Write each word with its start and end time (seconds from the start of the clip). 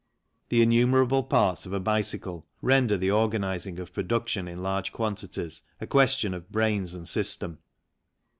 The 0.49 0.63
innumerable 0.63 1.21
parts 1.21 1.67
of 1.67 1.73
a 1.73 1.79
bicycle 1.79 2.43
render 2.63 2.97
the 2.97 3.11
organizing 3.11 3.77
of 3.79 3.93
production 3.93 4.47
in 4.47 4.63
large 4.63 4.91
quantities 4.91 5.61
a 5.79 5.85
question 5.85 6.33
of 6.33 6.51
brains 6.51 6.95
and 6.95 7.07
system. 7.07 7.59